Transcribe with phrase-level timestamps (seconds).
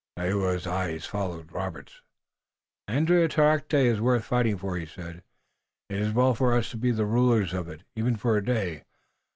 [0.17, 2.01] Tayoga's eyes followed Robert's.
[2.87, 5.21] "Andiatarocte is worth fighting for," he said.
[5.89, 8.85] "It is well for us to be the rulers of it, even for a day.